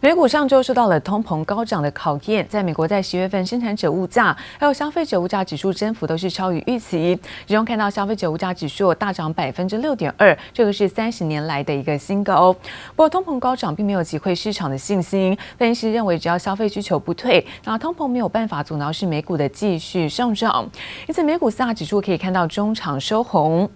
[0.00, 12.52] 美股上周受到了通膨高涨的考验，在美国在十月份生产者物价还有消费者物价指数增幅都是超于预期，其中看到消费者物价指数大涨百分之六点二，这个是三十年来的一个新高。
[12.52, 20.64] 不过通膨高涨并没有击溃市场的信心，分析师认为只要消费需求不退，那通膨没有办法阻挠是美股的继续上涨，
[21.08, 23.68] 因此美股四大指数可以看到中场收红。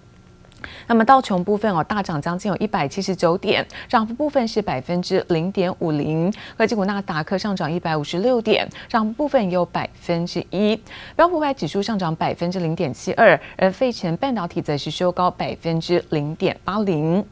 [0.87, 6.33] 那么道琼部分哦，大涨将近有一百七十九点，涨幅部分是百分之零点五零。
[6.57, 10.81] 科技股纳达克上涨一百五十六点，涨幅部分有百分之一。
[11.17, 17.25] 标普五百指数上涨百分之零点七二，而费城半导体则是收高百分之零点八零。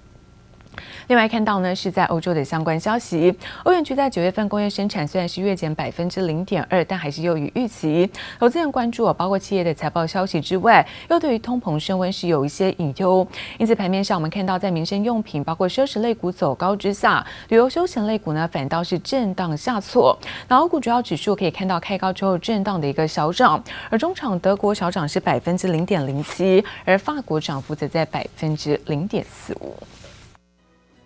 [1.09, 3.35] 另外看到呢，是在欧洲的相关消息。
[3.65, 8.11] 欧元区在九月份工业生产虽然是月减百分之零点二，但还是优于预期。
[8.39, 13.27] 投资人关注哦，包括企业的财报消息之外，又对于通膨升温是有一些隐忧。
[13.59, 20.17] 因此盘面上，我们看到在民生用品、包括奢侈类股走高之下，旅游休闲类股呢反倒是震荡下挫。
[20.49, 29.75] 那欧股主要指数可以看到开高之后震荡的一个小涨，而中场德国小涨是百分之零点零七，而法国涨幅则在百分之零点四五。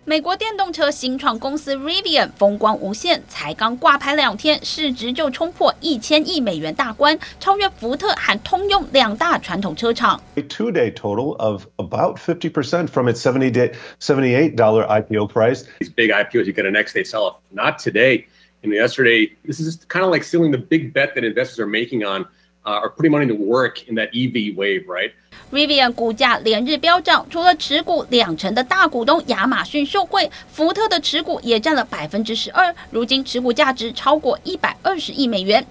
[0.06, 10.20] 美国电动车新创公司 Rivian 风光无限，才刚挂牌两天，市值就冲破一千亿美元大关，超越福特和通用两大传统车厂。
[10.34, 15.64] A two-day total of about 50% from its 70 day, $78 IPO price.
[15.78, 17.36] These big IPOs, you get a next day sell-off.
[17.52, 18.24] Not today.
[18.64, 22.04] And yesterday, this is kind of like sealing the big bet that investors are making
[22.04, 22.26] on,
[22.65, 25.11] Uh, are putting money to work in that EV wave, right?
[25.51, 35.65] Rivian 股价连日飙涨，除了持股两成的大股东亚马逊受惠，福特的持股也占了百分之十二，如今持股价值超过一百二十亿美元。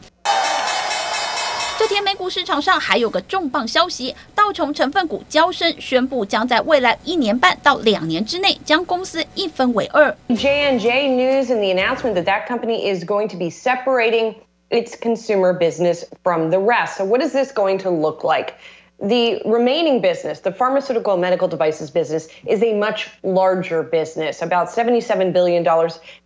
[1.77, 10.17] 这天美股市场上还有个重磅消息，道琼成分股交生宣布将在未来一年半到两年之内将公司一分为二。
[10.29, 14.37] J and J News and the announcement that that company is going to be separating
[14.75, 16.97] its consumer business from the rest.
[16.97, 18.57] So what is this going to look like?
[19.03, 24.69] The remaining business, the pharmaceutical and medical devices business, is a much larger business, about
[24.69, 25.67] $77 billion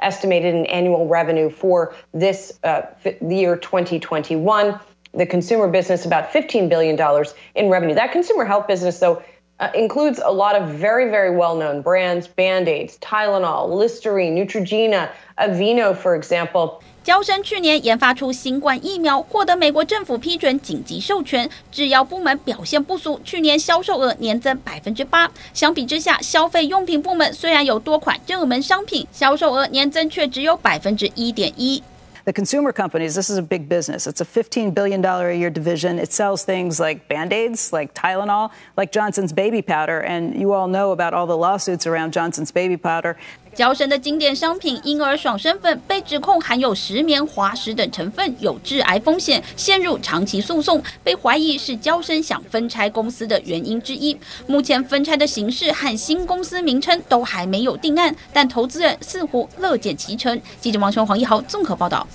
[0.01, 2.83] estimated in annual revenue for this uh,
[3.27, 4.79] year 2021.
[5.15, 7.25] The consumer business, about $15 billion
[7.55, 7.95] in revenue.
[7.95, 9.23] That consumer health business, though,
[9.61, 15.11] uh, includes a lot of very, very well known brands Band Aids, Tylenol, Listerine, Neutrogena,
[15.39, 16.83] Aveeno, for example.
[17.08, 21.50] 娇生去年研发出新冠疫苗，获得美国政府批准紧急授权。
[21.70, 25.30] 制药部门表现不俗，去年销售额年增百分之八。
[25.54, 31.84] 相比之下，消费用品部门虽然有多款热门商品，销售额年增却只有百分之一点一。
[32.26, 34.08] The consumer companies, this is a big business.
[34.08, 36.00] It's a $15 billion a year division.
[36.00, 40.00] It sells things like Band-Aids, like Tylenol, like Johnson's baby powder.
[40.00, 43.18] And you all know about all the lawsuits around Johnson's baby powder.
[43.59, 54.17] 娇生的经典商品婴儿爽身粉被指控含有石棉、滑石等成分，有致癌风险，陷入长期诉讼，被怀疑是娇生想分拆公司的原因之一。
[54.47, 60.41] 目前分拆的形式和新公司名称都还没有定案，但投资人似乎乐见其成。
[60.61, 62.07] 记者王琼、黄一豪综合报道。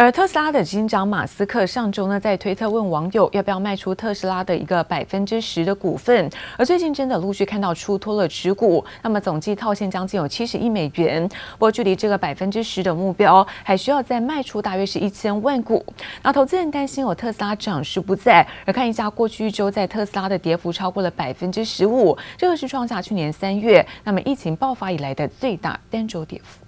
[0.00, 11.28] 而特斯拉的执行长马斯克上周呢，在推特问网友要不要卖出特斯拉的一个百分之十的股份，而最近真的陆续看到出脱了持股，那么总计套现将近有七十亿美元。
[11.28, 15.84] 不过距离这个百分之十的目标，还需要再卖出大约是一千万股。
[16.22, 26.60] 那投资人担心有特斯拉涨势不再，而看一下过去一周在特斯拉的跌幅超过了百分之十五，这个是创下去年三月那么疫情爆发以来的最大单周跌幅。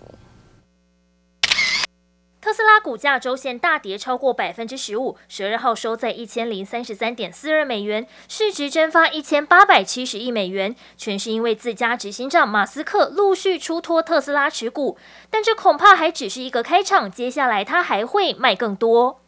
[2.41, 14.97] 特斯拉股价周线大跌超过百分之十五，十二号收在一千零三十三点四二美元，市值蒸发一千八百七十亿美元，全是因为自家执行长马斯克陆续出脱特斯拉持股，
[15.29, 19.20] 但这恐怕还只是一个开场，接下来他还会卖更多。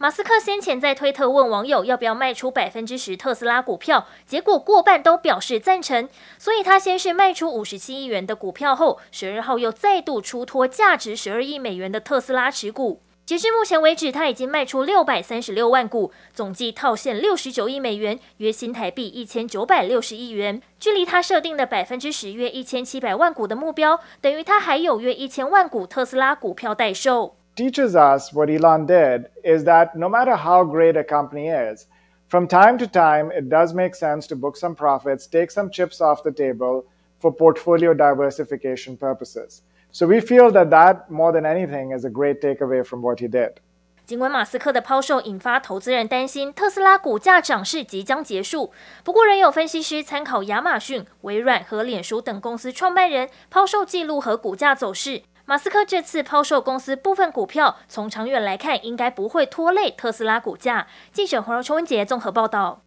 [0.00, 6.08] 马斯克先前在推特问网友要不要卖出百分之十特斯拉股票，结果过半都表示赞成。
[6.38, 13.02] 所以他先是卖出五十七亿元的股票后，十二号又再度出脱价值十二亿美元的特斯拉持股。
[13.26, 20.62] 截至目前为止，他已经卖出六百三十六万股，总计套现六十九亿美元，约新台币一千九百六十亿元。
[20.78, 27.37] 距离他设定的百分之十约一千七百万股的目标，等于他还有约一千万股特斯拉股票待售。
[27.57, 31.87] teaches us what Elon did is that no matter how great a company is,
[32.27, 36.01] from time to time, it does make sense to book some profits, take some chips
[36.01, 36.85] off the table
[37.19, 39.61] for portfolio diversification purposes.
[39.91, 43.27] So we feel that that, more than anything, is a great takeaway from what he
[43.27, 43.61] did.
[44.05, 48.71] 尽管马斯克的抛售引发投资人担心特斯拉股价涨势即将结束，
[49.03, 55.21] 不过仍有分析师参考亚马逊、微软和脸书等公司创办人抛售记录和股价走势。
[55.48, 60.86] 马斯克这次抛售公司部分股票，从长远来看，应该不会拖累特斯拉股价。
[61.10, 62.82] 记者黄柔秋文杰综合报道。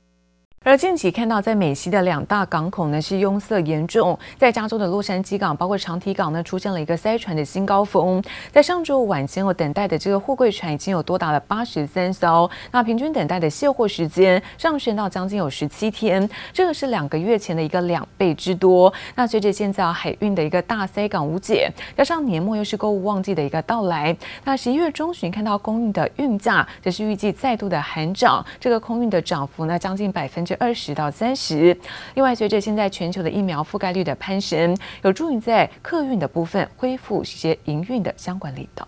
[0.63, 8.21] 而近期看到，在美西的两大港口呢是拥塞严重，在加州的洛杉矶港，包括长堤港呢出现了一个塞船的新高峰。
[8.51, 18.93] 在上周晚间，我等待的这个货柜船已经有多达了八十三艘，那平均等待的卸货时间上升到将近有十七天，这个是两个月前的一个两倍之多。
[19.15, 30.50] 那随着现在海运的一个大塞港无解，加上年末又是购物旺季的一个到来，那十一月中旬看到空运的运价则是预计再度的横涨，这个空运的涨幅呢将近百分之。
[30.59, 31.77] 二十到三十。
[32.15, 38.87] 另外，随着现在全球的疫苗覆盖率的攀升，有助于在客运的部分恢复一些营运的相关力道。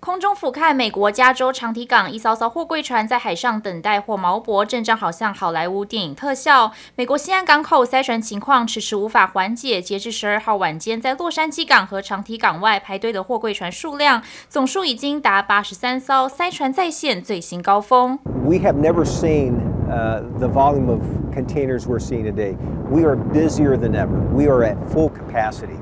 [0.00, 6.72] 空中俯瞰美国加州长堤港，一艘艘货柜船在海上等待或锚泊，阵仗好像好莱坞电影特效。
[6.96, 18.18] 美国西岸港口塞船情况迟迟无法缓解，截至十二号晚间，在洛杉矶港和长堤港外排队的货柜船数量总数已经达八十三艘，塞船再现最新高峰。
[18.44, 19.52] We have never seen
[19.91, 21.01] Uh, the volume of
[21.33, 22.57] containers we're seeing today,
[22.89, 24.19] we are busier than ever.
[24.33, 25.79] We are at full capacity.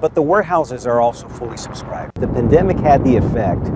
[0.00, 2.20] But the warehouses are also fully subscribed.
[2.20, 3.68] The pandemic had the effect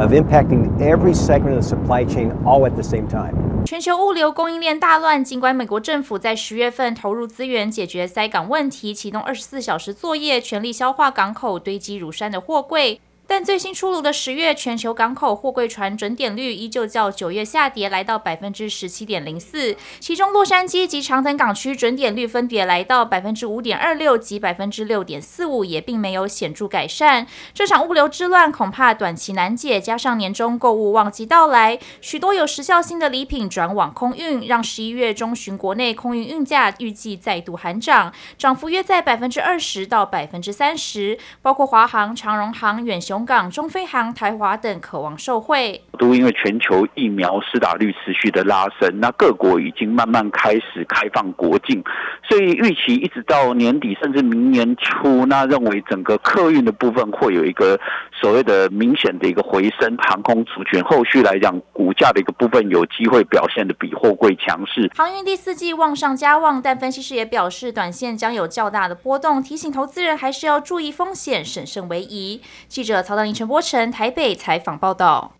[0.00, 3.34] of impacting every segment of the supply chain all at the same time.
[3.64, 13.00] 全球物流供应链大乱，尽管美国政府在十月份投入资源解决塞港问题，启动二十四小时作业，全力消化港口堆积如山的货柜。
[13.31, 19.77] 但最新出炉的十月全球港口货柜船准点率依旧较九月下跌，来到百分之十七点零四。
[20.01, 27.25] 其中洛杉矶及长藤港区准点率分别来到百分之五点二六及百分之六点四五，也并没有显著改善。
[27.53, 43.20] 这场物流之乱恐怕短期难解，加上年终购物旺季到来，许多有时效性的礼品转往空运，让十一月中旬国内空运运价预计再度寒涨，涨幅约在百分之二十到百分之三十，包括华航、长荣航、远雄。
[43.25, 51.83] 港、中飞航、台华等渴望受惠，都因为全球疫苗施打率持续的拉升，那各国已经慢慢开始开放国境，
[52.27, 57.79] 所以预期一直到年底甚至明年初，那认为整个客运的部分会有一个
[58.21, 64.91] 所谓的明显的一个回升，航空族群后续来讲，股价的一个部分有机会表现的比货柜强势。
[64.95, 72.41] 航运第四季旺上加旺，但分析师也表示，短线将有较大的波动，提醒投资人还是要注意风险，审慎为宜。
[72.67, 75.33] 记者曹林陈波成台北采访报道。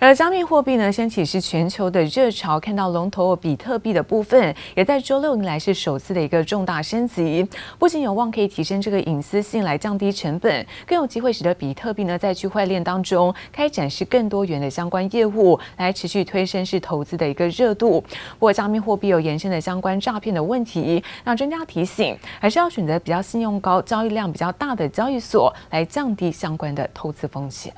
[0.00, 7.46] 而加密货币呢，掀起是全球的热潮，看到龙头比特币的部分，也在周六以来是首次的一个重大升级，
[7.78, 18.00] 不仅有望可以提升这个隐私性来降低成本，更有机会使得比特币呢在区块链当中开展是更多元的相关业务，来持续推升是投资的一个热度。
[18.00, 27.72] 不过加密货币有延伸的相关诈骗的问题，那专家提醒，还是要选择比较信用高、交易量比较大的交易所，来降低相关的投资风险。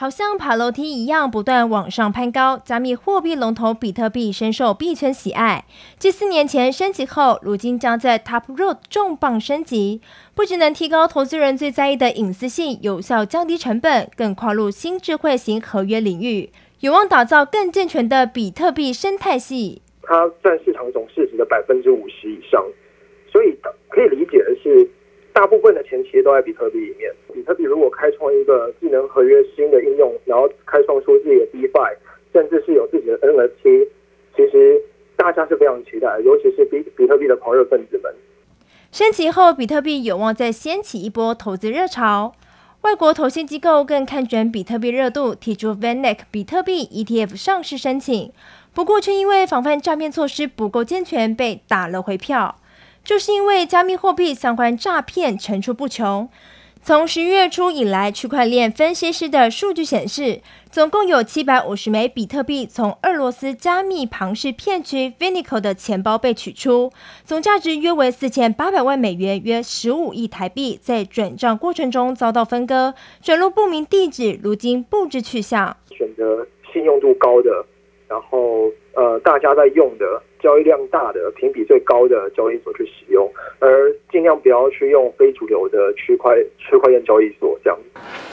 [0.00, 5.64] 好像爬楼梯一样不断往上攀高，加密货币龙头比特币深受币圈喜爱。
[5.98, 10.00] 继四年前升级后，如今将在 Taproot 重磅升级，
[10.36, 19.82] 不只能提高投资人最在意的隐私性，有效降低成本，更跨入新智慧型合约领域，有望打造更健全的比特币生态系。
[20.04, 22.64] 它占市场总市值的百分之五十以上，
[23.32, 23.52] 所以
[23.88, 24.88] 可以理解的是。
[25.38, 27.14] 大部分的钱其实都在比特币里面。
[27.32, 31.94] 比特币如果开创一个智能合约新的应用，然后开创出自己的 DeFi，
[32.32, 33.86] 甚至是有自己的 NFT，
[34.34, 34.82] 其实
[35.14, 38.12] 大家是非常期待，尤其是比比特币的狂热分子们。
[38.90, 42.34] 升级后，比特币有望再掀起一波投资热潮。
[42.80, 48.32] 外国投信机构更看准比特币热度，提出 VanEck 比特币 ETF 上市申请，
[48.74, 52.56] 不过却因为防范诈骗措施不够健全，被打了回票。
[53.08, 56.28] 就是因为加密货币相关诈骗层出不穷。
[56.82, 66.92] 从十一月初以来，区块链分析师的数据显示，总共有七百五十枚比特币从俄罗斯加密庞氏骗局 Vinico 的钱包被取出，
[67.24, 75.74] 总价值约为四千八百万美元，约十五亿台币，在转账过程中遭到分割，转入不明地址，如今不知去向。
[75.96, 77.64] 选择信用度高的，
[78.06, 80.04] 然后呃，大家在用的。
[80.40, 83.28] 交易量大的、评比最高的交易所去使用，
[83.58, 87.76] 而尽量不要去用非主流的区块区块链交易所这样。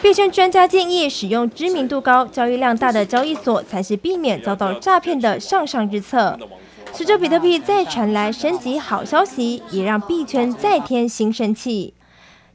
[0.03, 6.37] 币圈专家建议，使用知名度高、交易量大的交易所才是避免遭到诈骗的上上之策。
[6.91, 11.95] 随着比特币再传来升级好消息，也让币圈再添新生气。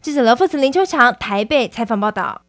[0.00, 2.42] 记者罗富慈、林秋强台北采访报道。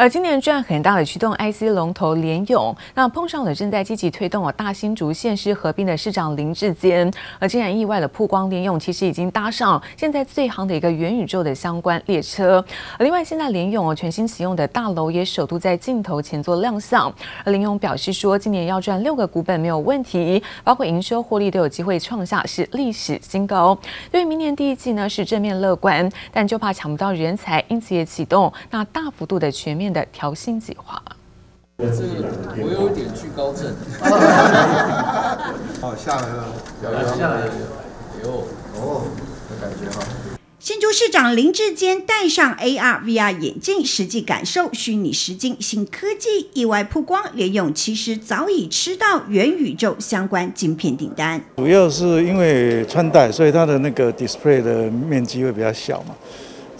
[0.00, 12.64] 而今年赚很大的驱动 IC 龙头联咏，那碰上了正在积极推动哦大新竹县市合并的市长林智坚，而竟然意外的曝光联咏其实已经搭上现在最夯的一个元宇宙的相关列车。
[13.00, 17.12] 另外，现在联咏哦全新启用的大楼也首度在镜头前做亮相。
[17.44, 23.78] 而联咏表示说，今年要赚六个股本没有问题，包括营收获利都有机会创下是历史新高。
[24.10, 31.02] 对于明年第一季呢是正面乐观，但就怕抢不到人才，因此也启动那大幅度的全面的调薪计划。
[31.78, 32.28] 我这个
[32.58, 33.74] 我有点惧高症。
[35.80, 36.46] 好，下来了，
[37.16, 37.52] 下来了，
[38.22, 39.06] 有哦，
[39.48, 40.04] 的感觉哈。
[40.58, 51.42] 新竹市长林志坚戴上 AR VR 眼镜，实际感受虚拟实境新科技，意外曝光，联用其实早已吃到元宇宙相关晶片订单。
[51.56, 56.14] 主要是因为穿戴，所以它的那个 display 的面积会比较小嘛，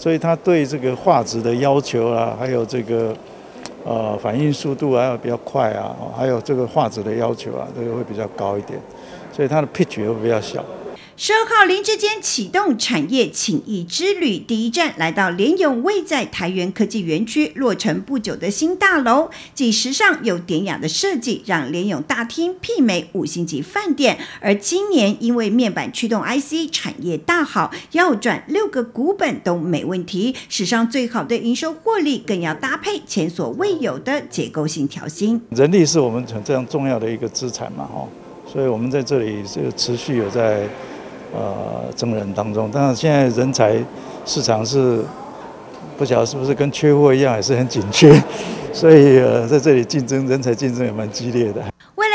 [0.00, 3.14] 所以它对这个画质的要求啊，还有这个
[3.85, 8.80] 呃反应速度啊要比较快啊，还有这个画质的要求啊，这个会比较高一点，
[9.30, 10.64] 所以它的 pitch 会比较小。
[11.23, 24.19] 十二号林志坚启动产业请益之旅，第一站来到联咏位在台元科技园区落成不久的新大楼，既时尚又典雅的设计，让联咏大厅媲美五星级饭店。
[24.41, 30.35] 而今年因为面板驱动 IC 产业大好，要赚六个股本都没问题。
[30.49, 35.39] 史上最好的营收获利，更要搭配前所未有的结构性调薪。
[35.50, 38.09] 人力是我们很这样重要的一个资产嘛，哈，
[38.50, 40.67] 所以我们在这里就持续有在。
[41.35, 43.77] 呃，征人当中，但是现在人才
[44.25, 45.01] 市场是
[45.97, 48.13] 不晓得是不是跟缺货一样，还是很紧缺，
[48.73, 51.63] 所以呃，在这里竞争人才竞争也蛮激烈的。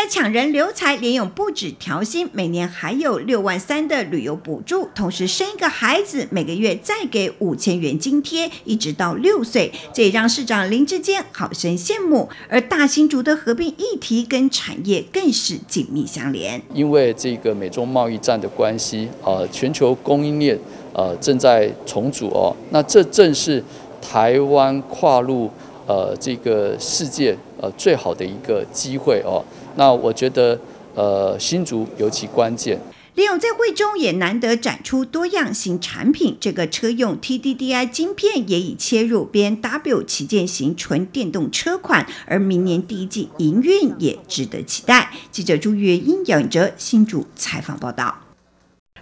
[0.08, 12.30] 抢人留才，联咏不止调薪，每年还有六万三的旅游补助，同时生一个孩子，每个月再给五千元津贴，一直到六岁，这也让市长林智坚好生羡慕。
[12.50, 20.58] 而大新竹的合并议题跟产业更是紧密相连，因为这个美中贸易战的关系，呃，全球供应链
[20.94, 23.64] 呃正在重组哦，那这正是
[24.02, 25.50] 台湾跨入
[25.88, 29.44] 呃这个世界呃最好的一个机会哦。
[29.76, 30.60] 那我觉得，
[30.96, 32.80] 呃，新竹尤其关键。
[33.16, 45.14] 李咏在会中也难得展出多样新产品，这个车用 TDDI 晶片也已切入 BMW 旗舰型纯电动车款，而明年第一季营运也值得期待。
[45.32, 48.25] 记者朱月英、杨哲新竹采访报道。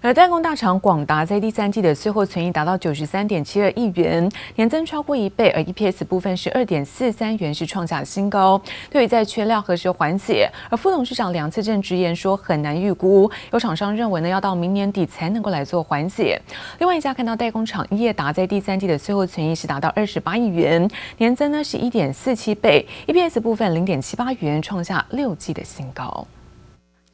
[0.04, 8.62] 而代工大厂广达在第三季的最后存益达到九十三点七二亿元，年增超过一倍，而 EPS 部分是二点四三元，是创下新高。
[8.90, 16.38] 对于在缺料何时缓解，而副董事长梁次正直言说很难预估，有厂商认为呢要到明年底才能够来做缓解。
[16.80, 20.86] 另外一家看到代工厂英业达在第三季的最后存益是达到二十八亿元，
[21.18, 26.28] 年增呢是一点四七倍，EPS 部分零点七八元，创下六季的新高。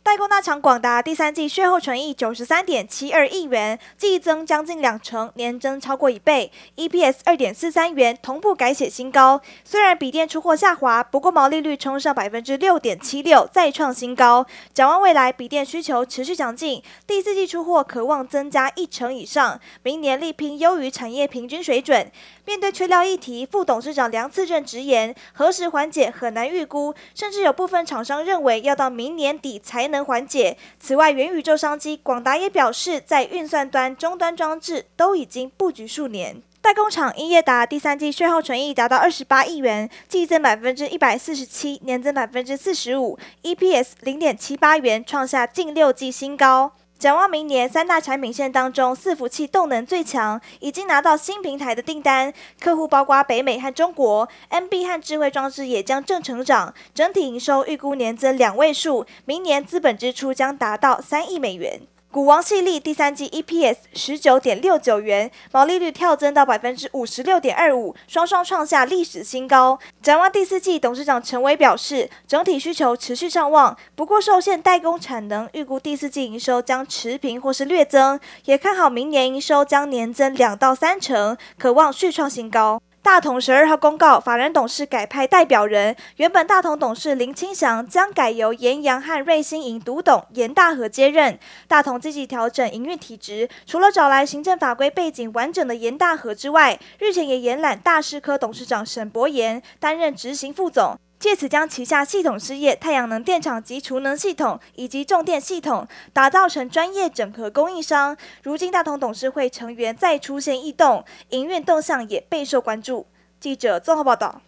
[0.10, 9.39] 代工大厂广达第三季税后纯益九十三点七二亿元，季增将近两成，年增超过一倍，EPS 二点四三元，同步改写新高。
[9.63, 14.48] 虽然笔电出货下滑，不过毛利率冲上百分之六点七六，再创新高。
[14.74, 22.12] 展望未来，笔电需求持续强劲，第四季出货可望增加一成以上，明年力拼优于产业平均水准。
[22.50, 30.58] 面对缺料议题，副董事长梁次正直言，何时缓解很难预估，甚至有部分厂商认为要到明年底才能缓解。
[30.79, 36.41] 此外，元宇宙商机，广达也表示，在运算端、终端装置都已经布局数年。
[36.60, 46.72] 代工厂英业达第三季税后纯益达到二十八亿元，季增百分之一百四十七，年增百分之四十五，EPS 零点七八元，创下近六季新高。
[47.00, 61.79] 展望明年，三大产品线当中，伺服器动能最强，已经拿到新平台的订单，客户包括北美和中国 MB 和智慧装置也将正成长，整体营收预估年增两位数，明年资本支出将达到三亿美元。
[62.12, 69.78] 股王系列第三季 EPS 十九点六九元，毛利率跳增到百分之五十六点二五，双双创下历史新高。
[70.01, 82.82] 展望第四季，董事长陈伟表示，整体需求持续上旺，不过受限代工产能，预估第四季营收将持平或是略增，也看好明年营收将年增两到三成，可望续创新高。
[83.01, 91.39] 大同十二号公告，法人董事改派代表人，原本大同董事林清祥将改由颜扬和瑞星营独董严大和接任。
[91.68, 100.98] 大同积极调整营运体质，除了找来行政法规背景完整的严大和之外，日前也延揽大师科董事长沈博言担任执行副总。
[101.19, 108.15] 借此将旗下系统事业太阳能电厂及储能系统以及重电系统打造成专业整合供应商。
[108.41, 113.07] 如今大同董事会成员再出现异动，营运动向也备受关注。
[113.39, 114.41] 记者综合报道。